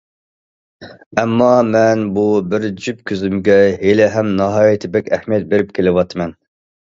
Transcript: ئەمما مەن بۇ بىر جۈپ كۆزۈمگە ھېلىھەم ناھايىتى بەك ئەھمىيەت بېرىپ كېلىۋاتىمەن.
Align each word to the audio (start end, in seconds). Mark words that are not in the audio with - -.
ئەمما 1.23 1.49
مەن 1.67 2.01
بۇ 2.15 2.23
بىر 2.53 2.65
جۈپ 2.85 3.03
كۆزۈمگە 3.11 3.59
ھېلىھەم 3.83 4.33
ناھايىتى 4.41 4.91
بەك 4.97 5.13
ئەھمىيەت 5.19 5.47
بېرىپ 5.53 5.77
كېلىۋاتىمەن. 5.79 6.35